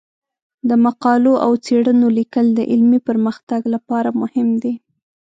[0.69, 4.73] د مقالو او څیړنو لیکل د علمي پرمختګ لپاره مهم دي.